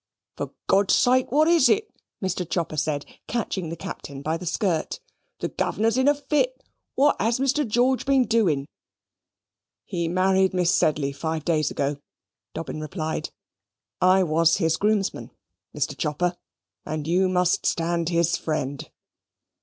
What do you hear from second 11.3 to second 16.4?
days ago," Dobbin replied. "I was his groomsman, Mr. Chopper,